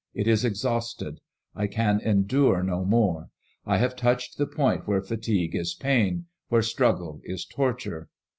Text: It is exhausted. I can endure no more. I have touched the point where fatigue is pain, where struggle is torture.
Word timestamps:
It 0.15 0.27
is 0.27 0.43
exhausted. 0.43 1.21
I 1.53 1.67
can 1.67 1.99
endure 2.01 2.63
no 2.63 2.83
more. 2.83 3.29
I 3.67 3.77
have 3.77 3.95
touched 3.95 4.35
the 4.39 4.47
point 4.47 4.87
where 4.87 5.03
fatigue 5.03 5.53
is 5.55 5.75
pain, 5.75 6.25
where 6.49 6.63
struggle 6.63 7.21
is 7.23 7.45
torture. 7.45 8.09